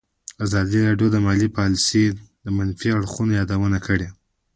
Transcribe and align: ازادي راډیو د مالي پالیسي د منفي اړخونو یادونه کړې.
ازادي 0.45 0.79
راډیو 0.87 1.07
د 1.13 1.17
مالي 1.25 1.49
پالیسي 1.57 2.05
د 2.43 2.45
منفي 2.57 2.89
اړخونو 2.97 3.31
یادونه 3.39 3.77
کړې. 3.87 4.07